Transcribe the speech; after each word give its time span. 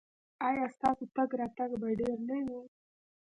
ایا 0.47 0.65
ستاسو 0.75 1.03
تګ 1.15 1.29
راتګ 1.39 1.71
به 1.81 1.87
ډیر 1.99 2.17
نه 2.29 2.37
وي؟ 2.45 2.59